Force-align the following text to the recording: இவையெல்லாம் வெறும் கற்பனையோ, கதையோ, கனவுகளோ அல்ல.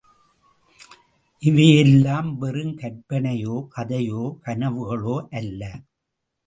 இவையெல்லாம் 1.39 2.37
வெறும் 2.37 2.77
கற்பனையோ, 2.77 3.67
கதையோ, 3.75 4.37
கனவுகளோ 4.45 5.27
அல்ல. 5.29 5.79